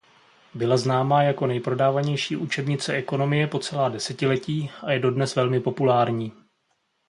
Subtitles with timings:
[0.53, 6.31] Byla známá jako nejprodávanější učebnice ekonomie po celá desetiletí a je dodnes velmi populární.